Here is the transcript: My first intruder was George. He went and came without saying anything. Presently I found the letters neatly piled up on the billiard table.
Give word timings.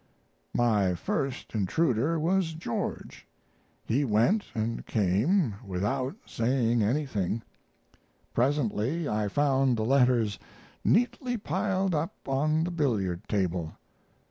My 0.55 0.95
first 0.95 1.53
intruder 1.53 2.19
was 2.19 2.53
George. 2.55 3.27
He 3.85 4.03
went 4.03 4.45
and 4.55 4.83
came 4.87 5.53
without 5.63 6.15
saying 6.25 6.81
anything. 6.81 7.43
Presently 8.33 9.07
I 9.07 9.27
found 9.27 9.77
the 9.77 9.85
letters 9.85 10.39
neatly 10.83 11.37
piled 11.37 11.93
up 11.93 12.15
on 12.25 12.63
the 12.63 12.71
billiard 12.71 13.27
table. 13.27 13.73